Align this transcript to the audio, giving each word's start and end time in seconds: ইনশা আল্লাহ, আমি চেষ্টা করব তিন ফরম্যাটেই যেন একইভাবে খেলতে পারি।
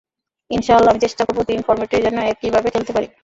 ইনশা 0.51 0.73
আল্লাহ, 0.75 0.91
আমি 0.93 1.01
চেষ্টা 1.05 1.23
করব 1.27 1.39
তিন 1.49 1.59
ফরম্যাটেই 1.61 2.03
যেন 2.03 2.17
একইভাবে 2.31 2.69
খেলতে 2.73 2.91
পারি। 2.95 3.07